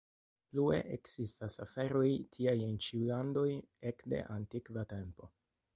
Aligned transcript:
Plue 0.53 0.77
ekzistas 0.95 1.57
aferoj 1.65 2.07
tiaj 2.37 2.57
en 2.69 2.75
ĉiuj 2.87 3.03
landoj 3.11 3.47
ekde 3.93 4.25
antikva 4.39 4.91
tempo. 4.99 5.35